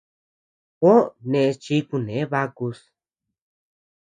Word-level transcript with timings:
Juó 0.79 0.93
neʼes 1.29 1.55
chi 1.63 1.75
kune 1.89 2.15
bakus. 2.31 2.79